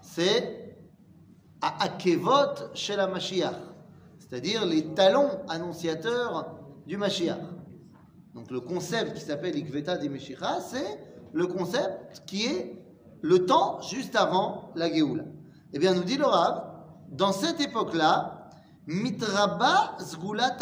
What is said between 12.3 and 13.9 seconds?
est le temps